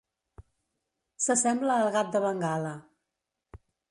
S'assembla 1.25 1.77
al 1.83 1.91
gat 1.97 2.11
de 2.17 2.23
Bengala. 2.25 2.75